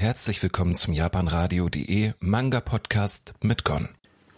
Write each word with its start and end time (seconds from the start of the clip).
Herzlich 0.00 0.42
willkommen 0.42 0.74
zum 0.74 0.94
japanradio.de 0.94 2.12
Manga 2.20 2.60
Podcast 2.60 3.34
mit 3.42 3.64
Gon. 3.64 3.90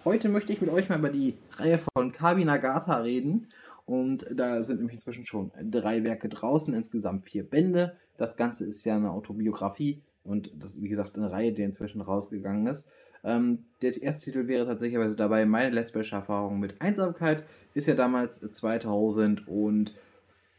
Heute 0.05 0.29
möchte 0.29 0.53
ich 0.53 0.61
mit 0.61 0.71
euch 0.71 0.89
mal 0.89 0.99
über 0.99 1.09
die 1.09 1.39
Reihe 1.53 1.79
von 1.79 2.11
Kabi 2.11 2.45
Nagata 2.45 2.97
reden. 2.97 3.47
Und 3.87 4.27
da 4.29 4.65
sind 4.65 4.79
nämlich 4.79 4.95
inzwischen 4.95 5.25
schon 5.25 5.53
drei 5.71 6.03
Werke 6.03 6.29
draußen, 6.29 6.75
insgesamt 6.75 7.27
vier 7.27 7.49
Bände. 7.49 7.97
Das 8.17 8.37
Ganze 8.37 8.65
ist 8.65 8.85
ja 8.85 8.97
eine 8.97 9.13
Autobiografie 9.13 10.03
und 10.25 10.51
das 10.59 10.75
ist, 10.75 10.83
wie 10.83 10.89
gesagt, 10.89 11.17
eine 11.17 11.31
Reihe, 11.31 11.53
die 11.53 11.63
inzwischen 11.63 12.01
rausgegangen 12.01 12.67
ist. 12.67 12.89
Ähm, 13.23 13.61
der 13.83 14.03
erste 14.03 14.25
Titel 14.25 14.49
wäre 14.49 14.67
tatsächlich 14.67 15.15
dabei 15.15 15.47
Meine 15.47 15.71
lesbische 15.71 16.17
Erfahrung 16.17 16.59
mit 16.59 16.81
Einsamkeit. 16.81 17.45
Ist 17.75 17.87
ja 17.87 17.95
damals 17.95 18.41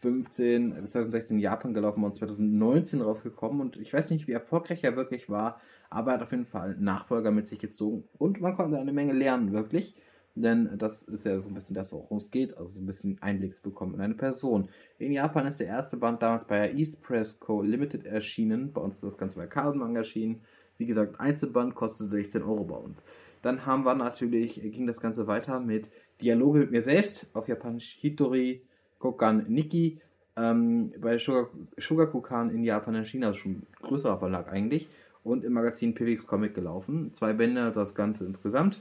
2015, 0.04 0.74
2016 0.88 1.38
in 1.38 1.42
Japan 1.42 1.74
gelaufen 1.74 2.04
und 2.04 2.14
2019 2.14 3.02
rausgekommen. 3.02 3.62
Und 3.62 3.78
ich 3.78 3.94
weiß 3.94 4.10
nicht, 4.12 4.28
wie 4.28 4.34
erfolgreich 4.34 4.84
er 4.84 4.96
wirklich 4.96 5.30
war, 5.30 5.62
aber 5.90 6.12
er 6.12 6.16
hat 6.16 6.24
auf 6.24 6.32
jeden 6.32 6.46
Fall 6.46 6.76
Nachfolger 6.80 7.32
mit 7.32 7.48
sich 7.48 7.60
gezogen. 7.60 8.04
Und 8.18 8.42
man 8.42 8.56
konnte 8.56 8.78
eine 8.78 8.94
Menge 8.94 9.14
lernen, 9.14 9.54
wirklich. 9.54 9.96
Denn 10.36 10.78
das 10.78 11.04
ist 11.04 11.26
ja 11.26 11.40
so 11.40 11.48
ein 11.48 11.54
bisschen 11.54 11.76
das, 11.76 11.94
worum 11.94 12.18
es 12.18 12.32
geht, 12.32 12.58
also 12.58 12.68
so 12.68 12.82
ein 12.82 12.88
bisschen 12.88 13.22
Einblick 13.22 13.62
bekommen 13.62 13.94
in 13.94 14.02
eine 14.02 14.16
Person. 14.16 14.68
In 14.98 15.12
Japan 15.12 15.46
ist 15.46 15.60
der 15.60 15.68
erste 15.68 15.96
Band 15.96 16.24
damals 16.24 16.46
bei 16.46 16.74
East 16.74 17.04
Press 17.04 17.40
Co. 17.40 17.62
Limited 17.62 18.06
erschienen. 18.06 18.74
Bei 18.74 18.82
uns 18.82 18.96
ist 18.96 19.04
das 19.04 19.18
Ganze 19.18 19.38
bei 19.38 19.46
Carlsmang 19.46 19.96
erschienen. 19.96 20.42
Wie 20.80 20.88
gesagt, 20.88 21.20
Einzelband 21.20 21.76
kostet 21.76 22.10
16 22.10 22.42
Euro 22.42 22.64
bei 22.64 22.76
uns. 22.76 23.04
Dann 23.44 23.66
haben 23.68 23.86
wir 23.86 23.94
natürlich, 23.94 24.60
ging 24.60 24.88
das 24.88 25.02
Ganze 25.02 25.28
weiter 25.28 25.60
mit 25.60 25.92
Dialoge 26.20 26.60
mit 26.60 26.72
mir 26.72 26.82
selbst, 26.82 27.28
auf 27.34 27.48
Japanisch 27.48 27.98
Hitori 28.00 28.64
Kokan 29.04 29.46
Nikki, 29.50 30.00
ähm, 30.38 30.94
bei 30.98 31.18
Shogakukan 31.18 32.52
in 32.52 32.64
Japan 32.64 32.96
erschienen, 32.96 33.26
also 33.26 33.40
schon 33.42 33.52
ein 33.52 33.68
größerer 33.82 34.18
Verlag 34.18 34.50
eigentlich, 34.50 34.88
und 35.26 35.44
im 35.44 35.52
Magazin 35.52 35.94
Pivix 35.94 36.26
Comic 36.26 36.56
gelaufen. 36.56 37.14
Zwei 37.14 37.34
Bände, 37.34 37.74
das 37.74 37.96
Ganze 37.96 38.26
insgesamt. 38.26 38.80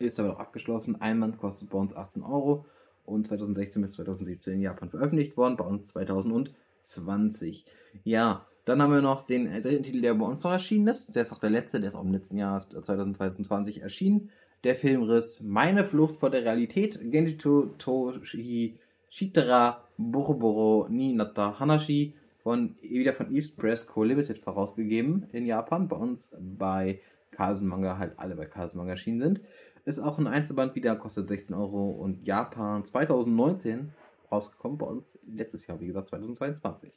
Ist 0.00 0.18
aber 0.18 0.30
noch 0.30 0.40
abgeschlossen. 0.40 1.00
Ein 1.00 1.20
Band 1.20 1.38
kostet 1.38 1.70
bei 1.70 1.78
uns 1.78 1.94
18 1.94 2.24
Euro 2.24 2.64
und 3.06 3.28
2016 3.28 3.80
bis 3.80 3.92
2017 3.92 4.54
in 4.54 4.60
Japan 4.60 4.90
veröffentlicht 4.90 5.36
worden, 5.36 5.56
bei 5.56 5.64
uns 5.64 5.86
2020. 5.86 7.64
Ja, 8.02 8.44
dann 8.64 8.82
haben 8.82 8.92
wir 8.92 9.02
noch 9.02 9.24
den 9.24 9.46
dritten 9.62 9.84
Titel, 9.84 10.00
der 10.00 10.14
bei 10.14 10.26
uns 10.26 10.42
noch 10.42 10.50
erschienen 10.50 10.88
ist. 10.88 11.14
Der 11.14 11.22
ist 11.22 11.32
auch 11.32 11.38
der 11.38 11.50
letzte, 11.50 11.78
der 11.78 11.90
ist 11.90 11.94
auch 11.94 12.04
im 12.04 12.12
letzten 12.12 12.38
Jahr 12.38 12.58
2022 12.58 13.82
erschienen. 13.82 14.30
Der 14.64 14.74
Filmriss 14.74 15.40
Meine 15.40 15.84
Flucht 15.84 16.16
vor 16.16 16.30
der 16.30 16.44
Realität, 16.44 16.98
Genjito 17.00 17.66
Toshi 17.78 18.76
Shitara 19.10 19.84
Boroboro 19.98 20.88
ni 20.88 21.14
Nata 21.14 21.58
Hanashi 21.58 22.14
von 22.42 22.76
wieder 22.82 23.12
von 23.12 23.34
East 23.34 23.56
Press 23.56 23.86
Co. 23.86 24.04
Limited 24.04 24.38
vorausgegeben 24.38 25.26
in 25.32 25.46
Japan. 25.46 25.88
Bei 25.88 25.96
uns 25.96 26.30
bei 26.38 27.00
Carlsen 27.30 27.68
Manga 27.68 27.98
halt 27.98 28.18
alle 28.18 28.36
bei 28.36 28.46
Carlsen 28.46 28.78
Manga 28.78 28.92
erschienen 28.92 29.20
sind. 29.20 29.40
Ist 29.84 29.98
auch 29.98 30.18
ein 30.18 30.26
Einzelband 30.26 30.74
wieder, 30.74 30.96
kostet 30.96 31.28
16 31.28 31.56
Euro 31.56 31.90
und 31.90 32.26
Japan 32.26 32.84
2019 32.84 33.92
rausgekommen, 34.30 34.76
bei 34.76 34.86
uns 34.86 35.18
letztes 35.26 35.66
Jahr, 35.66 35.80
wie 35.80 35.86
gesagt, 35.86 36.08
2022. 36.08 36.92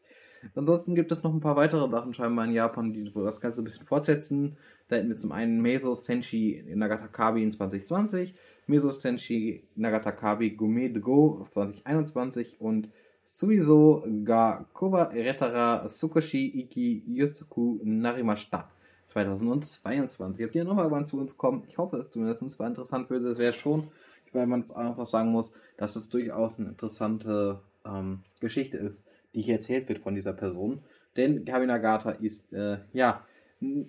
Ansonsten 0.56 0.96
gibt 0.96 1.12
es 1.12 1.24
noch 1.24 1.34
ein 1.34 1.40
paar 1.40 1.56
weitere 1.56 1.90
Sachen 1.90 2.14
scheinbar 2.14 2.46
in 2.46 2.54
Japan, 2.54 2.94
die 2.94 3.12
das 3.14 3.42
Ganze 3.42 3.62
ein 3.62 3.64
bisschen 3.64 3.86
fortsetzen. 3.86 4.58
Da 4.88 4.96
hätten 4.96 5.10
wir 5.10 5.16
zum 5.16 5.32
einen 5.32 5.62
Meso 5.62 5.94
Senshi 5.94 6.64
Nagatakabi 6.74 7.44
in 7.44 7.52
2020, 7.52 8.34
Meso 8.68 8.92
Senshi 8.92 9.64
Nagatakabi 9.76 10.52
Gume 10.52 10.90
de 10.90 11.02
Go 11.02 11.46
2021 11.52 12.60
und 12.60 12.90
Suizo 13.24 14.04
ga 14.26 14.66
Koba 14.74 15.04
Retara 15.04 15.88
Sukoshi 15.88 16.48
Iki 16.48 17.04
Yusuku 17.08 17.80
Narimashita 17.84 18.70
2022. 19.14 20.46
Ob 20.46 20.52
die 20.52 20.64
nochmal 20.64 20.86
irgendwann 20.86 21.06
zu 21.06 21.18
uns 21.18 21.38
kommen, 21.38 21.64
ich 21.68 21.78
hoffe 21.78 21.98
es 21.98 22.12
zumindest, 22.12 22.60
war 22.60 22.68
interessant 22.68 23.10
würde, 23.10 23.30
das 23.30 23.38
wäre 23.38 23.54
schon, 23.54 23.88
weil 24.34 24.48
man 24.48 24.62
es 24.62 24.72
einfach 24.72 25.06
sagen 25.06 25.32
muss, 25.32 25.54
dass 25.78 25.96
es 25.96 26.10
durchaus 26.10 26.60
eine 26.60 26.70
interessante 26.70 27.60
ähm, 27.86 28.20
Geschichte 28.40 28.78
ist 28.78 29.04
die 29.34 29.42
hier 29.42 29.56
erzählt 29.56 29.90
wird 29.90 30.00
von 30.00 30.16
dieser 30.16 30.34
Person. 30.34 30.80
Denn 31.18 31.46
Kabinagata 31.46 32.12
ist, 32.12 32.54
äh, 32.54 32.78
ja, 32.94 33.26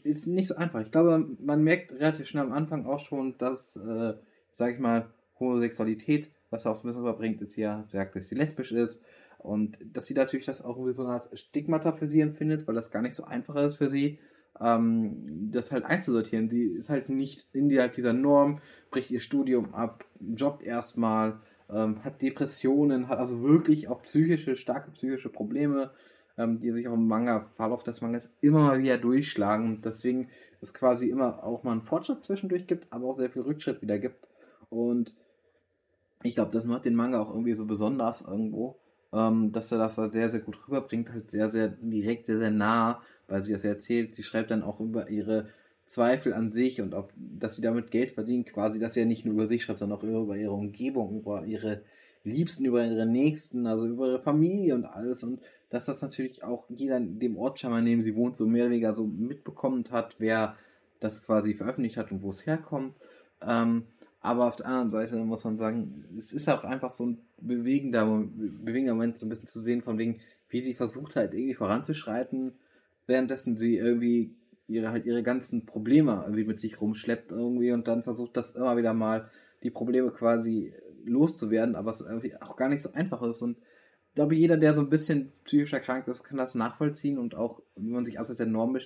ist 0.03 0.27
nicht 0.27 0.49
so 0.49 0.57
einfach. 0.57 0.81
Ich 0.81 0.91
glaube, 0.91 1.27
man 1.41 1.63
merkt 1.63 1.93
relativ 1.93 2.27
schnell 2.27 2.45
am 2.45 2.53
Anfang 2.53 2.85
auch 2.87 3.01
schon, 3.01 3.39
dass, 3.39 3.77
äh, 3.77 4.15
sag 4.51 4.73
ich 4.73 4.79
mal, 4.79 5.07
Homosexualität, 5.41 6.31
was 6.51 6.67
er 6.67 6.73
ein 6.73 6.83
bisschen 6.83 7.01
überbringt, 7.01 7.41
ist 7.41 7.57
ja, 7.57 7.85
sagt, 7.89 8.17
dass 8.17 8.29
sie 8.29 8.35
lesbisch 8.35 8.73
ist. 8.73 9.03
Und 9.39 9.79
dass 9.93 10.07
sie 10.07 10.15
natürlich 10.15 10.47
das 10.47 10.63
auch 10.63 10.77
irgendwie 10.77 10.95
so 10.95 11.03
eine 11.03 11.15
Art 11.15 11.39
Stigmata 11.39 11.93
für 11.93 12.07
sie 12.07 12.21
empfindet, 12.21 12.67
weil 12.69 12.75
das 12.75 12.91
gar 12.91 13.03
nicht 13.03 13.15
so 13.15 13.25
einfach 13.25 13.57
ist 13.57 13.77
für 13.77 13.91
sie, 13.91 14.19
ähm, 14.61 15.51
das 15.51 15.73
halt 15.73 15.85
einzusortieren. 15.85 16.49
Sie 16.49 16.65
ist 16.65 16.91
halt 16.91 17.09
nicht 17.09 17.47
in 17.53 17.69
dieser 17.69 18.13
Norm, 18.13 18.61
bricht 18.91 19.11
ihr 19.11 19.21
Studium 19.21 19.75
ab, 19.75 20.05
jobbt 20.21 20.63
erstmal, 20.63 21.41
ähm, 21.71 22.05
hat 22.05 22.23
Depressionen, 22.23 23.09
hat 23.09 23.19
also 23.19 23.43
wirklich 23.43 23.89
auch 23.89 24.03
psychische, 24.03 24.57
starke 24.57 24.91
psychische 24.93 25.29
Probleme, 25.29 25.91
ähm, 26.39 26.61
die 26.61 26.71
sich 26.73 26.89
auch 26.89 26.95
im 26.95 27.07
Manga, 27.07 27.47
Verlauf 27.57 27.83
des 27.83 28.01
Mangas 28.01 28.31
immer 28.41 28.61
mal 28.61 28.79
wieder 28.81 28.99
durchschlagen. 28.99 29.67
Und 29.67 29.85
deswegen 29.85 30.29
es 30.61 30.73
quasi 30.73 31.09
immer 31.09 31.43
auch 31.45 31.63
mal 31.63 31.73
einen 31.73 31.83
Fortschritt 31.83 32.23
zwischendurch 32.23 32.67
gibt, 32.67 32.93
aber 32.93 33.09
auch 33.09 33.17
sehr 33.17 33.31
viel 33.31 33.43
Rückschritt 33.43 33.83
wieder 33.83 33.99
gibt. 33.99 34.29
Und 34.71 35.15
ich 36.23 36.35
glaube, 36.35 36.53
das 36.53 36.65
macht 36.65 36.85
den 36.85 36.95
Manga 36.95 37.21
auch 37.21 37.31
irgendwie 37.31 37.55
so 37.55 37.67
besonders 37.67 38.23
irgendwo, 38.23 38.79
ähm, 39.13 39.53
dass 39.53 39.73
er 39.73 39.79
das 39.79 39.99
halt 39.99 40.13
sehr, 40.13 40.29
sehr 40.29 40.41
gut 40.41 40.59
rüberbringt, 40.67 41.11
halt 41.13 41.31
sehr, 41.31 41.51
sehr 41.51 41.69
direkt, 41.69 42.27
sehr, 42.27 42.39
sehr 42.39 42.51
nah, 42.51 43.03
weil 43.27 43.43
sie 43.43 43.53
das 43.53 43.65
erzählt. 43.65 44.15
Sie 44.15 44.23
schreibt 44.23 44.51
dann 44.51 44.63
auch 44.63 44.81
über 44.81 45.11
ihre 45.11 45.49
Zweifel 45.93 46.33
an 46.33 46.49
sich 46.49 46.81
und 46.81 46.95
auch, 46.95 47.11
dass 47.17 47.57
sie 47.57 47.63
damit 47.63 47.91
Geld 47.91 48.13
verdient, 48.13 48.51
quasi, 48.51 48.79
dass 48.79 48.95
sie 48.95 49.01
ja 49.01 49.07
nicht 49.07 49.27
nur 49.27 49.35
über 49.35 49.47
sich 49.47 49.63
schreibt, 49.63 49.81
sondern 49.81 49.99
auch 49.99 50.03
über 50.03 50.37
ihre 50.37 50.53
Umgebung, 50.53 51.21
über 51.21 51.45
ihre 51.45 51.83
Liebsten, 52.25 52.65
über 52.65 52.85
ihre 52.85 53.05
Nächsten, 53.05 53.67
also 53.67 53.87
über 53.87 54.07
ihre 54.07 54.23
Familie 54.23 54.75
und 54.75 54.87
alles 54.87 55.23
und 55.23 55.41
dass 55.69 55.85
das 55.87 56.01
natürlich 56.03 56.45
auch 56.45 56.65
jeder 56.69 56.97
in 56.97 57.19
dem 57.19 57.37
Ort 57.37 57.59
scheinbar, 57.59 57.81
in 57.81 57.87
dem 57.87 58.03
sie 58.03 58.15
wohnt, 58.15 58.37
so 58.37 58.47
mehr 58.47 58.65
oder 58.65 58.73
weniger 58.73 58.95
so 58.95 59.05
mitbekommen 59.05 59.85
hat, 59.91 60.17
wer 60.19 60.57
das 61.01 61.23
quasi 61.25 61.55
veröffentlicht 61.55 61.97
hat 61.97 62.11
und 62.11 62.23
wo 62.23 62.31
es 62.31 62.47
herkommt. 62.47 62.95
Ähm, 63.41 63.85
aber 64.21 64.47
auf 64.47 64.57
der 64.57 64.67
anderen 64.67 64.91
Seite 64.91 65.17
muss 65.17 65.45
man 65.45 65.57
sagen, 65.57 66.05
es 66.17 66.33
ist 66.33 66.49
auch 66.49 66.65
einfach 66.65 66.91
so 66.91 67.07
ein 67.07 67.19
bewegender, 67.39 68.07
bewegender 68.07 68.95
Moment, 68.95 69.19
so 69.19 69.27
ein 69.27 69.29
bisschen 69.29 69.49
zu 69.49 69.61
sehen, 69.61 69.83
von 69.83 69.99
wegen, 69.99 70.21
wie 70.49 70.63
sie 70.63 70.75
versucht 70.75 71.17
halt 71.17 71.35
irgendwie 71.35 71.55
voranzuschreiten, 71.55 72.53
währenddessen 73.07 73.57
sie 73.57 73.77
irgendwie 73.77 74.31
ihre 74.69 74.91
halt 74.91 75.07
ihre 75.07 75.23
ganzen 75.23 75.67
Probleme 75.67 76.23
irgendwie 76.25 76.45
mit 76.45 76.61
sich 76.61 76.81
rumschleppt 76.81 77.31
irgendwie 77.31 77.73
und 77.73 77.89
dann 77.89 78.03
versucht 78.03 78.37
das 78.37 78.55
immer 78.55 78.77
wieder 78.77 78.95
mal 78.95 79.31
die 79.63 79.71
Probleme 79.71 80.11
quasi 80.11 80.75
loszuwerden, 81.05 81.77
aber 81.77 81.91
es 81.91 82.01
irgendwie 82.01 82.37
auch 82.41 82.57
gar 82.57 82.69
nicht 82.69 82.83
so 82.83 82.93
einfach 82.93 83.23
ist. 83.23 83.43
Und 83.43 83.59
ich 84.09 84.15
glaube, 84.15 84.35
jeder, 84.35 84.57
der 84.57 84.75
so 84.75 84.83
ein 84.83 84.91
bisschen 84.91 85.33
psychisch 85.45 85.73
erkrankt 85.73 86.09
ist, 86.09 86.25
kann 86.25 86.37
das 86.37 86.55
nachvollziehen 86.55 87.19
und 87.19 87.35
auch, 87.35 87.63
wenn 87.77 87.91
man 87.91 88.05
sich 88.05 88.19
außerhalb 88.19 88.39
der 88.39 88.47
Norm 88.47 88.77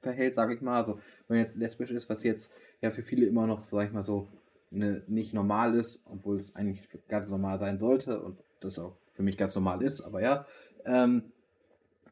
verhält, 0.00 0.34
sage 0.34 0.54
ich 0.54 0.60
mal, 0.60 0.76
also 0.76 0.94
wenn 1.28 1.36
man 1.36 1.46
jetzt 1.46 1.56
lesbisch 1.56 1.92
ist, 1.92 2.10
was 2.10 2.24
jetzt 2.24 2.52
ja 2.80 2.90
für 2.90 3.02
viele 3.02 3.26
immer 3.26 3.46
noch, 3.46 3.64
sag 3.64 3.86
ich 3.86 3.92
mal 3.92 4.02
so, 4.02 4.28
eine, 4.72 5.02
nicht 5.06 5.34
normal 5.34 5.76
ist, 5.76 6.04
obwohl 6.10 6.36
es 6.36 6.56
eigentlich 6.56 6.88
ganz 7.08 7.30
normal 7.30 7.58
sein 7.58 7.78
sollte 7.78 8.20
und 8.20 8.38
das 8.60 8.78
auch 8.78 8.96
für 9.12 9.22
mich 9.22 9.36
ganz 9.36 9.54
normal 9.54 9.82
ist, 9.82 10.00
aber 10.00 10.22
ja, 10.22 10.46
ähm, 10.84 11.24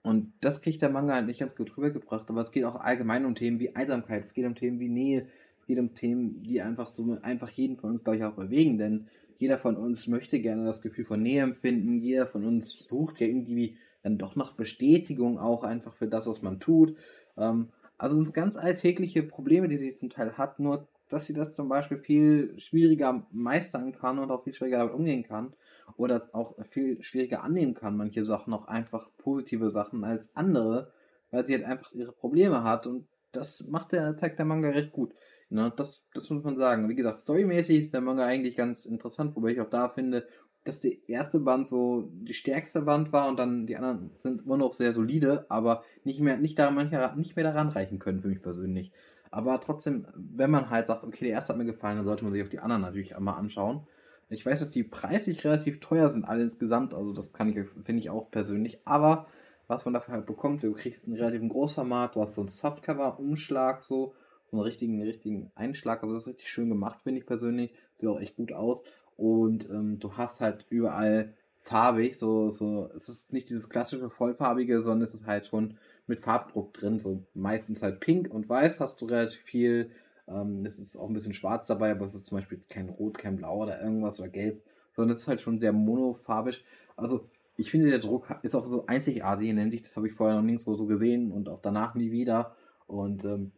und 0.02 0.32
das 0.40 0.62
kriegt 0.62 0.80
der 0.80 0.90
Manga 0.90 1.14
halt 1.14 1.26
nicht 1.26 1.40
ganz 1.40 1.54
gut 1.54 1.76
rübergebracht, 1.76 2.28
aber 2.28 2.40
es 2.40 2.52
geht 2.52 2.64
auch 2.64 2.76
allgemein 2.76 3.26
um 3.26 3.34
Themen 3.34 3.60
wie 3.60 3.76
Einsamkeit, 3.76 4.24
es 4.24 4.32
geht 4.32 4.46
um 4.46 4.54
Themen 4.54 4.80
wie 4.80 4.88
Nähe, 4.88 5.26
es 5.60 5.66
geht 5.66 5.78
um 5.78 5.94
Themen, 5.94 6.42
die 6.42 6.62
einfach 6.62 6.86
so 6.86 7.18
einfach 7.22 7.50
jeden 7.50 7.76
von 7.76 7.90
uns, 7.90 8.04
glaube 8.04 8.16
ich, 8.16 8.24
auch 8.24 8.34
bewegen, 8.34 8.78
denn 8.78 9.08
jeder 9.36 9.58
von 9.58 9.76
uns 9.76 10.06
möchte 10.06 10.40
gerne 10.40 10.64
das 10.64 10.80
Gefühl 10.80 11.04
von 11.04 11.22
Nähe 11.22 11.42
empfinden, 11.42 11.98
jeder 11.98 12.26
von 12.26 12.44
uns 12.44 12.70
sucht 12.70 13.20
ja 13.20 13.26
irgendwie 13.26 13.76
dann 14.02 14.16
doch 14.16 14.36
noch 14.36 14.52
Bestätigung 14.52 15.38
auch 15.38 15.64
einfach 15.64 15.94
für 15.94 16.08
das, 16.08 16.26
was 16.26 16.40
man 16.40 16.60
tut. 16.60 16.96
Ähm, 17.36 17.68
also 17.98 18.16
sind 18.16 18.32
ganz 18.32 18.56
alltägliche 18.56 19.22
Probleme, 19.22 19.68
die 19.68 19.76
sie 19.76 19.92
zum 19.92 20.08
Teil 20.08 20.38
hat, 20.38 20.58
nur 20.58 20.88
dass 21.10 21.26
sie 21.26 21.34
das 21.34 21.52
zum 21.52 21.68
Beispiel 21.68 21.98
viel 21.98 22.54
schwieriger 22.58 23.26
meistern 23.30 23.92
kann 23.92 24.18
und 24.18 24.30
auch 24.30 24.44
viel 24.44 24.54
schwieriger 24.54 24.78
damit 24.78 24.94
umgehen 24.94 25.22
kann 25.22 25.52
oder 25.96 26.28
auch 26.32 26.54
viel 26.70 27.02
schwieriger 27.02 27.42
annehmen 27.42 27.74
kann, 27.74 27.96
manche 27.96 28.24
Sachen 28.24 28.52
auch 28.52 28.66
einfach 28.66 29.10
positive 29.18 29.70
Sachen 29.70 30.04
als 30.04 30.34
andere, 30.36 30.92
weil 31.30 31.44
sie 31.44 31.54
halt 31.54 31.64
einfach 31.64 31.92
ihre 31.92 32.12
Probleme 32.12 32.64
hat 32.64 32.86
und 32.86 33.06
das 33.32 33.66
macht 33.68 33.92
der, 33.92 34.16
zeigt 34.16 34.38
der 34.38 34.46
Manga 34.46 34.70
recht 34.70 34.92
gut. 34.92 35.14
Ne, 35.50 35.72
das, 35.76 36.04
das 36.14 36.30
muss 36.30 36.44
man 36.44 36.56
sagen. 36.56 36.88
Wie 36.88 36.94
gesagt, 36.94 37.22
storymäßig 37.22 37.78
ist 37.78 37.94
der 37.94 38.00
Manga 38.00 38.24
eigentlich 38.24 38.56
ganz 38.56 38.84
interessant, 38.86 39.34
wobei 39.34 39.50
ich 39.50 39.60
auch 39.60 39.70
da 39.70 39.88
finde, 39.88 40.26
dass 40.64 40.80
der 40.80 40.92
erste 41.08 41.40
Band 41.40 41.66
so 41.66 42.08
die 42.12 42.34
stärkste 42.34 42.82
Band 42.82 43.12
war 43.12 43.28
und 43.28 43.38
dann 43.38 43.66
die 43.66 43.76
anderen 43.76 44.10
sind 44.18 44.42
immer 44.44 44.56
noch 44.56 44.74
sehr 44.74 44.92
solide, 44.92 45.46
aber 45.48 45.82
nicht 46.04 46.20
mehr, 46.20 46.36
nicht 46.36 46.58
daran, 46.58 46.74
manche 46.74 47.12
nicht 47.16 47.34
mehr 47.34 47.44
daran 47.44 47.68
reichen 47.68 47.98
können 47.98 48.20
für 48.20 48.28
mich 48.28 48.42
persönlich. 48.42 48.92
Aber 49.30 49.60
trotzdem, 49.60 50.06
wenn 50.14 50.50
man 50.50 50.70
halt 50.70 50.86
sagt, 50.86 51.04
okay, 51.04 51.24
der 51.26 51.34
erste 51.34 51.52
hat 51.52 51.58
mir 51.58 51.64
gefallen, 51.64 51.96
dann 51.96 52.06
sollte 52.06 52.24
man 52.24 52.32
sich 52.32 52.44
auch 52.44 52.48
die 52.48 52.58
anderen 52.58 52.82
natürlich 52.82 53.16
einmal 53.16 53.38
anschauen. 53.38 53.86
Ich 54.30 54.46
weiß, 54.46 54.60
dass 54.60 54.70
die 54.70 54.84
preislich 54.84 55.44
relativ 55.44 55.80
teuer 55.80 56.08
sind, 56.08 56.24
alle 56.24 56.42
insgesamt. 56.42 56.94
Also 56.94 57.12
das 57.12 57.32
kann 57.32 57.48
ich, 57.48 57.56
finde 57.82 58.00
ich 58.00 58.10
auch 58.10 58.30
persönlich. 58.30 58.78
Aber 58.84 59.26
was 59.70 59.84
man 59.84 59.94
dafür 59.94 60.14
halt 60.14 60.26
bekommt. 60.26 60.62
Du 60.62 60.72
kriegst 60.72 61.06
einen 61.06 61.16
relativ 61.16 61.48
Großformat, 61.48 62.16
du 62.16 62.20
hast 62.20 62.34
so 62.34 62.42
einen 62.42 62.48
Softcover-Umschlag, 62.48 63.84
so, 63.84 64.14
so 64.50 64.56
einen 64.56 64.64
richtigen, 64.64 65.00
richtigen 65.00 65.52
Einschlag. 65.54 66.02
Also 66.02 66.14
das 66.14 66.24
ist 66.24 66.28
richtig 66.28 66.50
schön 66.50 66.68
gemacht, 66.68 67.00
finde 67.02 67.20
ich 67.20 67.26
persönlich. 67.26 67.72
Sieht 67.94 68.08
auch 68.08 68.20
echt 68.20 68.36
gut 68.36 68.52
aus. 68.52 68.82
Und 69.16 69.70
ähm, 69.70 70.00
du 70.00 70.16
hast 70.16 70.40
halt 70.40 70.66
überall 70.70 71.34
farbig, 71.60 72.18
so, 72.18 72.50
so, 72.50 72.90
es 72.96 73.08
ist 73.08 73.32
nicht 73.32 73.48
dieses 73.48 73.68
klassische 73.68 74.10
vollfarbige, 74.10 74.82
sondern 74.82 75.02
es 75.02 75.14
ist 75.14 75.26
halt 75.26 75.46
schon 75.46 75.78
mit 76.06 76.18
Farbdruck 76.18 76.72
drin, 76.72 76.98
so 76.98 77.22
meistens 77.34 77.82
halt 77.82 78.00
pink 78.00 78.32
und 78.32 78.48
weiß 78.48 78.80
hast 78.80 79.00
du 79.00 79.06
relativ 79.06 79.40
viel. 79.42 79.90
Ähm, 80.30 80.64
es 80.64 80.78
ist 80.78 80.96
auch 80.96 81.08
ein 81.08 81.14
bisschen 81.14 81.34
schwarz 81.34 81.66
dabei, 81.66 81.90
aber 81.90 82.04
es 82.04 82.14
ist 82.14 82.26
zum 82.26 82.38
Beispiel 82.38 82.60
kein 82.68 82.88
Rot, 82.88 83.18
kein 83.18 83.36
Blau 83.36 83.62
oder 83.62 83.82
irgendwas 83.82 84.20
oder 84.20 84.28
Gelb, 84.28 84.62
sondern 84.94 85.12
es 85.12 85.20
ist 85.20 85.28
halt 85.28 85.40
schon 85.40 85.58
sehr 85.58 85.72
monofarbig. 85.72 86.64
Also 86.96 87.28
ich 87.56 87.70
finde, 87.70 87.90
der 87.90 87.98
Druck 87.98 88.26
ist 88.42 88.54
auch 88.54 88.66
so 88.66 88.86
einzigartig 88.86 89.48
in 89.48 89.56
der 89.56 89.64
Hinsicht, 89.64 89.84
das 89.84 89.96
habe 89.96 90.08
ich 90.08 90.14
vorher 90.14 90.36
noch 90.36 90.42
nirgendwo 90.42 90.74
so 90.76 90.86
gesehen 90.86 91.32
und 91.32 91.48
auch 91.48 91.60
danach 91.60 91.94
nie 91.94 92.10
wieder. 92.10 92.54
Und 92.86 93.24
ähm, 93.24 93.52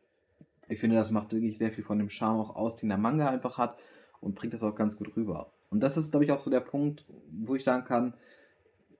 ich 0.69 0.81
finde, 0.81 0.97
das 0.97 1.11
macht 1.11 1.33
wirklich 1.33 1.59
sehr 1.59 1.73
viel 1.73 1.85
von 1.85 1.99
dem 1.99 2.09
Charme 2.09 2.41
auch 2.41 2.57
aus, 2.57 2.77
den 2.77 2.89
der 2.89 2.99
Manga 2.99 3.29
einfach 3.29 3.59
hat 3.59 3.79
und 4.21 4.35
bringt 4.35 4.55
das 4.55 4.63
auch 4.63 4.75
ganz 4.75 4.97
gut 4.97 5.17
rüber. 5.17 5.53
Und 5.71 5.83
das 5.83 5.97
ist, 5.97 6.11
glaube 6.11 6.25
ich, 6.25 6.33
auch 6.33 6.39
so 6.39 6.51
der 6.51 6.61
Punkt, 6.61 7.05
wo 7.31 7.55
ich 7.55 7.65
sagen 7.65 7.85
kann, 7.85 8.15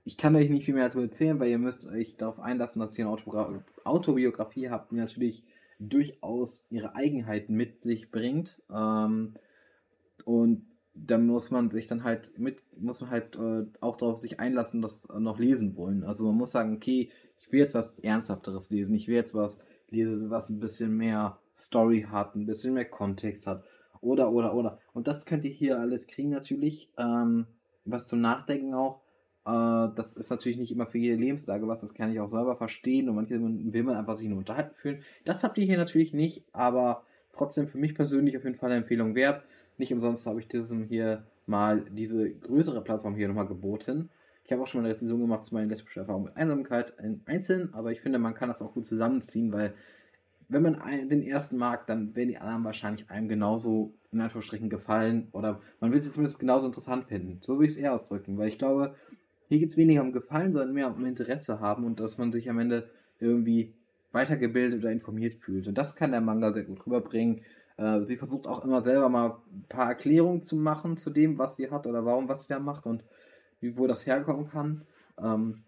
ich 0.05 0.17
kann 0.17 0.35
euch 0.35 0.51
nicht 0.51 0.65
viel 0.65 0.75
mehr 0.75 0.87
dazu 0.87 1.01
erzählen, 1.01 1.39
weil 1.39 1.51
ihr 1.51 1.59
müsst 1.59 1.87
euch 1.87 2.17
darauf 2.17 2.41
einlassen, 2.41 2.81
dass 2.81 2.99
ihr 2.99 3.07
eine 3.07 3.63
Autobiografie 3.85 4.69
habt, 4.69 4.91
die 4.91 4.97
natürlich 4.97 5.45
durchaus 5.89 6.67
ihre 6.71 6.95
Eigenheiten 6.95 7.55
mit 7.55 7.83
sich 7.83 8.11
bringt. 8.11 8.61
Ähm, 8.71 9.35
und 10.25 10.67
da 10.95 11.19
muss 11.19 11.51
man 11.51 11.71
sich 11.71 11.87
dann 11.87 12.05
halt 12.05 12.39
mit, 12.39 12.59
muss 12.79 13.01
man 13.01 13.11
halt 13.11 13.37
äh, 13.37 13.65
auch 13.81 13.97
darauf 13.97 14.19
sich 14.19 14.41
einlassen, 14.41 14.83
das 14.83 15.09
noch 15.09 15.39
lesen 15.39 15.77
wollen. 15.77 16.05
Also 16.05 16.27
man 16.27 16.37
muss 16.37 16.53
sagen, 16.53 16.77
okay, 16.77 17.11
ich 17.39 17.51
will 17.51 17.61
jetzt 17.61 17.75
was 17.75 17.99
Ernsthafteres 17.99 18.71
lesen, 18.71 18.95
ich 18.95 19.09
will 19.09 19.15
jetzt 19.15 19.35
was 19.35 19.59
lesen, 19.91 20.31
was 20.31 20.51
ein 20.51 20.61
bisschen 20.61 20.97
mehr 20.97 21.39
Story 21.55 22.07
hat, 22.11 22.35
ein 22.35 22.47
bisschen 22.47 22.75
mehr 22.75 22.85
Kontext 22.85 23.47
hat. 23.47 23.65
Oder, 24.01 24.33
oder, 24.33 24.55
oder. 24.55 24.79
Und 24.93 25.07
das 25.07 25.25
könnt 25.25 25.45
ihr 25.45 25.51
hier 25.51 25.79
alles 25.79 26.07
kriegen 26.07 26.31
natürlich. 26.31 26.91
Ähm, 26.99 27.47
was 27.85 28.07
zum 28.07 28.21
Nachdenken 28.21 28.75
auch. 28.75 29.02
Äh, 29.45 29.89
das 29.95 30.15
ist 30.15 30.31
natürlich 30.31 30.59
nicht 30.59 30.73
immer 30.73 30.87
für 30.87 30.99
jede 30.99 31.17
Lebenslage 31.17 31.67
was, 31.67 31.81
das 31.81 31.95
kann 31.95 32.13
ich 32.13 32.21
auch 32.21 32.29
selber 32.29 32.57
verstehen. 32.57 33.09
Und 33.09 33.17
manche 33.17 33.41
will 33.41 33.83
man 33.83 33.97
einfach 33.97 34.17
sich 34.17 34.29
nur 34.29 34.39
unterhalten 34.39 34.75
fühlen. 34.75 35.03
Das 35.25 35.45
habt 35.45 35.59
ihr 35.59 35.65
hier 35.65 35.79
natürlich 35.79 36.13
nicht, 36.13 36.45
aber 36.53 37.05
trotzdem 37.33 37.69
für 37.69 37.79
mich 37.79 37.95
persönlich 37.95 38.37
auf 38.37 38.45
jeden 38.45 38.57
Fall 38.57 38.71
eine 38.71 38.81
Empfehlung 38.81 39.15
wert. 39.15 39.43
Nicht 39.79 39.93
umsonst 39.93 40.27
habe 40.27 40.41
ich 40.41 40.49
diesem 40.49 40.85
hier 40.85 41.25
mal 41.47 41.85
diese 41.91 42.31
größere 42.31 42.83
Plattform 42.83 43.17
hier 43.17 43.29
nochmal 43.29 43.47
geboten. 43.47 44.11
Ich 44.45 44.53
habe 44.53 44.63
auch 44.63 44.67
schon 44.67 44.81
mal 44.81 44.87
eine 44.87 44.95
Rezension 44.95 45.21
gemacht 45.21 45.45
zu 45.45 45.55
meinen 45.55 45.69
lesbischen 45.69 46.01
Erfahrungen 46.01 46.27
mit 46.27 46.37
Einsamkeit 46.37 46.95
einzeln, 47.27 47.73
aber 47.75 47.93
ich 47.93 48.01
finde, 48.01 48.19
man 48.19 48.35
kann 48.35 48.49
das 48.49 48.61
auch 48.61 48.75
gut 48.75 48.85
zusammenziehen, 48.85 49.53
weil 49.53 49.75
wenn 50.49 50.63
man 50.63 50.75
einen, 50.77 51.09
den 51.09 51.23
ersten 51.23 51.57
mag, 51.57 51.87
dann 51.87 52.15
werden 52.15 52.29
die 52.29 52.39
anderen 52.39 52.65
wahrscheinlich 52.65 53.09
einem 53.09 53.29
genauso 53.29 53.95
in 54.13 54.21
Anführungsstrichen 54.21 54.69
gefallen 54.69 55.29
oder 55.33 55.61
man 55.81 55.93
will 55.93 56.01
sie 56.01 56.11
zumindest 56.11 56.39
genauso 56.39 56.67
interessant 56.67 57.07
finden. 57.07 57.39
So 57.41 57.55
würde 57.55 57.67
ich 57.67 57.73
es 57.73 57.77
eher 57.79 57.95
ausdrücken, 57.95 58.37
weil 58.37 58.49
ich 58.49 58.59
glaube, 58.59 58.95
hier 59.53 59.59
geht 59.59 59.69
es 59.69 59.77
weniger 59.77 60.01
um 60.01 60.13
Gefallen, 60.13 60.55
sondern 60.55 60.73
mehr 60.73 60.89
um 60.89 61.05
Interesse 61.05 61.61
haben 61.61 61.85
und 61.85 62.01
dass 62.01 62.17
man 62.17 62.33
sich 62.33 62.49
am 62.49 62.59
Ende 62.59 62.89
irgendwie 63.21 63.75
weitergebildet 64.11 64.81
oder 64.81 64.91
informiert 64.91 65.35
fühlt. 65.35 65.69
Und 65.69 65.77
das 65.77 65.95
kann 65.95 66.13
der 66.13 66.23
Manga 66.23 66.55
sehr 66.55 66.63
gut 66.63 66.87
rüberbringen. 66.87 67.43
Äh, 67.77 68.01
sie 68.07 68.17
versucht 68.17 68.47
auch 68.47 68.65
immer 68.65 68.81
selber 68.81 69.11
mal 69.11 69.37
ein 69.53 69.65
paar 69.69 69.89
Erklärungen 69.89 70.41
zu 70.41 70.57
machen 70.57 70.97
zu 70.97 71.11
dem, 71.11 71.37
was 71.37 71.57
sie 71.57 71.71
hat 71.71 71.87
oder 71.87 72.07
warum, 72.07 72.31
was 72.31 72.45
sie 72.45 72.49
da 72.49 72.61
macht 72.61 72.87
und 72.87 73.05
wie, 73.61 73.77
wo 73.77 73.87
das 73.87 74.07
herkommen 74.07 74.49
kann. 74.49 74.87
Ähm, 75.23 75.65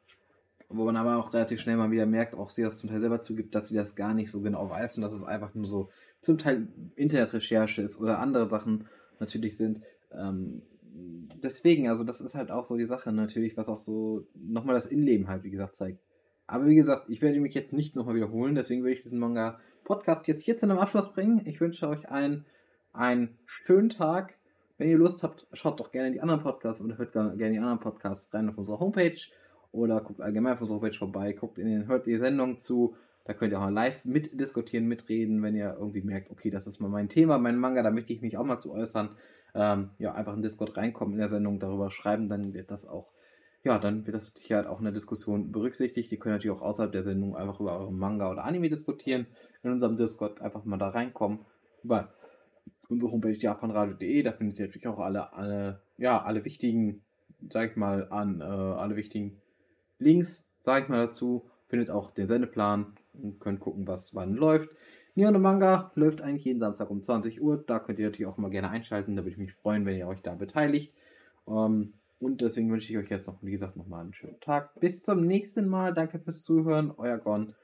wo 0.71 0.87
man 0.87 0.97
aber 0.97 1.19
auch 1.19 1.35
relativ 1.35 1.61
schnell 1.61 1.77
mal 1.77 1.91
wieder 1.91 2.07
merkt, 2.07 2.35
auch 2.35 2.49
sie 2.49 2.63
das 2.63 2.79
zum 2.79 2.89
Teil 2.89 3.01
selber 3.01 3.21
zugibt, 3.21 3.55
dass 3.55 3.69
sie 3.69 3.77
das 3.77 3.97
gar 3.97 4.15
nicht 4.15 4.31
so 4.31 4.41
genau 4.41 4.71
weiß 4.71 4.97
und 4.97 5.03
dass 5.03 5.13
es 5.13 5.25
einfach 5.25 5.55
nur 5.55 5.69
so 5.69 5.91
zum 6.23 6.39
Teil 6.39 6.69
Internetrecherche 6.97 7.83
ist 7.83 8.01
oder 8.01 8.19
andere 8.19 8.49
Sachen 8.49 8.87
natürlich 9.21 9.59
sind. 9.59 9.83
Ähm, 10.11 10.63
deswegen, 11.44 11.88
also 11.88 12.05
das 12.05 12.20
ist 12.20 12.35
halt 12.35 12.50
auch 12.50 12.64
so 12.64 12.76
die 12.76 12.87
Sache 12.87 13.12
natürlich, 13.12 13.56
was 13.56 13.69
auch 13.69 13.79
so 13.79 14.26
nochmal 14.35 14.75
das 14.75 14.87
Innenleben 14.87 15.29
halt, 15.29 15.44
wie 15.44 15.50
gesagt, 15.50 15.76
zeigt. 15.76 16.00
Aber 16.46 16.67
wie 16.67 16.75
gesagt, 16.75 17.08
ich 17.08 17.23
werde 17.23 17.41
mich 17.41 17.55
jetzt 17.55 17.73
nicht 17.73 17.96
nochmal 17.96 18.17
wiederholen, 18.17 18.55
deswegen 18.55 18.82
würde 18.82 18.94
ich 18.94 19.02
diesen 19.02 19.19
Manga-Podcast 19.19 20.26
jetzt 20.26 20.43
hier 20.43 20.56
zu 20.56 20.67
einem 20.67 20.79
Abschluss 20.79 21.12
bringen. 21.12 21.43
Ich 21.46 21.61
wünsche 21.61 21.88
euch 21.88 22.08
einen, 22.08 22.44
einen 22.93 23.38
schönen 23.46 23.88
Tag. 23.88 24.35
Wenn 24.76 24.88
ihr 24.88 24.99
Lust 24.99 25.23
habt, 25.23 25.46
schaut 25.52 25.79
doch 25.79 25.93
gerne 25.93 26.08
in 26.08 26.14
die 26.14 26.20
anderen 26.20 26.43
Podcasts 26.43 26.82
oder 26.82 26.99
hört 26.99 27.12
gerne 27.12 27.37
die 27.37 27.58
anderen 27.58 27.81
Podcasts 27.81 28.32
rein 28.35 28.49
auf 28.49 28.58
unserer 28.58 28.81
Homepage 28.81 29.20
oder 29.70 30.00
guckt 30.00 30.20
allgemein 30.20 30.55
auf 30.55 30.61
unserer 30.61 30.76
Homepage 30.81 30.99
vorbei, 30.99 31.32
guckt 31.32 31.58
in 31.58 31.67
den, 31.67 31.87
hört 31.87 32.06
die 32.06 32.19
Sendung 32.19 32.58
zu. 32.58 32.97
Da 33.25 33.32
könnt 33.32 33.52
ihr 33.52 33.61
auch 33.61 33.70
live 33.70 34.05
mitdiskutieren, 34.05 34.87
mitreden, 34.87 35.43
wenn 35.43 35.55
ihr 35.55 35.76
irgendwie 35.79 36.02
merkt, 36.02 36.31
okay, 36.31 36.50
das 36.50 36.67
ist 36.67 36.81
mal 36.81 36.88
mein 36.88 37.08
Thema, 37.08 37.38
mein 37.38 37.58
Manga, 37.58 37.82
da 37.82 37.90
möchte 37.90 38.12
ich 38.12 38.20
mich 38.20 38.37
auch 38.37 38.44
mal 38.44 38.58
zu 38.58 38.73
äußern. 38.73 39.17
Ähm, 39.55 39.91
ja, 39.99 40.15
einfach 40.15 40.35
in 40.35 40.43
Discord 40.43 40.77
reinkommen 40.77 41.15
in 41.15 41.21
der 41.21 41.29
Sendung, 41.29 41.61
darüber 41.61 41.91
schreiben, 41.91 42.29
dann 42.29 42.55
wird 42.55 42.71
das 42.71 42.87
auch, 42.87 43.12
ja, 43.62 43.79
dann 43.79 44.05
wird 44.06 44.17
das 44.17 44.33
sicher 44.35 44.69
auch 44.69 44.79
in 44.79 44.85
der 44.85 44.93
Diskussion 44.93 45.53
berücksichtigt. 45.53 46.11
Ihr 46.11 46.19
könnt 46.19 46.35
natürlich 46.35 46.56
auch 46.56 46.62
außerhalb 46.62 46.93
der 46.93 47.05
Sendung 47.05 47.37
einfach 47.37 47.61
über 47.61 47.79
euren 47.79 47.99
Manga 47.99 48.31
oder 48.31 48.45
Anime 48.45 48.69
diskutieren. 48.69 49.27
In 49.62 49.71
unserem 49.71 49.97
Discord 49.97 50.41
einfach 50.43 50.65
mal 50.65 50.77
da 50.77 50.89
reinkommen. 50.89 51.41
Über 51.83 52.12
unsere 52.89 53.12
Homepage 53.12 53.33
japanradio.de, 53.33 54.23
da 54.23 54.33
findet 54.33 54.59
ihr 54.59 54.67
natürlich 54.67 54.89
auch 54.89 54.99
alle, 54.99 55.33
alle, 55.33 55.81
ja, 55.97 56.23
alle 56.23 56.45
wichtigen, 56.45 57.03
sag 57.49 57.71
ich 57.71 57.77
mal, 57.77 58.09
an, 58.11 58.41
äh, 58.41 58.45
alle 58.45 58.97
wichtigen 58.97 59.41
Links, 59.99 60.47
sage 60.61 60.85
ich 60.85 60.89
mal 60.89 61.07
dazu, 61.07 61.49
findet 61.69 61.91
auch 61.91 62.11
den 62.11 62.27
Sendeplan 62.27 62.95
und 63.15 63.41
könnt 63.41 63.61
gucken, 63.61 63.87
was 63.87 64.15
wann 64.15 64.35
läuft. 64.35 64.69
Neon 65.14 65.40
Manga 65.40 65.93
läuft 65.94 66.20
eigentlich 66.20 66.44
jeden 66.44 66.61
Samstag 66.61 66.90
um 66.90 67.02
20 67.02 67.40
Uhr. 67.40 67.62
Da 67.66 67.78
könnt 67.78 67.99
ihr 67.99 68.06
natürlich 68.06 68.26
auch 68.26 68.37
mal 68.37 68.50
gerne 68.50 68.70
einschalten. 68.70 69.16
Da 69.16 69.22
würde 69.22 69.31
ich 69.31 69.38
mich 69.38 69.55
freuen, 69.55 69.87
wenn 69.87 69.96
ihr 69.96 70.08
euch 70.08 70.22
da 70.22 70.34
beteiligt. 70.34 70.93
Ähm, 71.46 71.94
und 72.20 72.40
deswegen 72.40 72.70
wünsche 72.70 72.93
ich 72.93 72.99
euch 72.99 73.11
jetzt 73.11 73.26
noch, 73.26 73.43
wie 73.43 73.52
gesagt, 73.52 73.76
nochmal 73.76 74.00
einen 74.00 74.14
schönen 74.14 74.40
Tag. 74.40 74.78
Bis 74.81 75.02
zum 75.02 75.26
nächsten 75.26 75.69
Mal. 75.69 75.94
Danke 75.94 76.19
fürs 76.19 76.43
Zuhören. 76.43 76.93
Euer 76.96 77.19
Gon. 77.19 77.55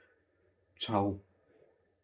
Ciao. 0.78 1.20